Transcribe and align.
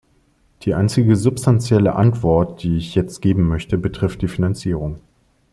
Die 0.63 0.73
einzige 0.73 1.15
substanzielle 1.15 1.93
Antwort, 1.95 2.63
die 2.63 2.75
ich 2.77 2.95
jetzt 2.95 3.21
geben 3.21 3.47
möchte, 3.47 3.77
betrifft 3.77 4.23
die 4.23 4.27
Finanzierung. 4.27 4.99